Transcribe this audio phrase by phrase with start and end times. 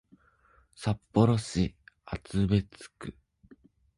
[0.73, 3.15] 札幌市厚別区